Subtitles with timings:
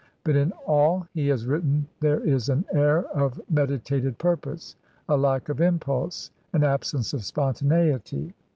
[0.23, 4.75] But in all he has written there is an air of meditated purpose,
[5.07, 8.33] a lack of impulse, an absence of spontaneity.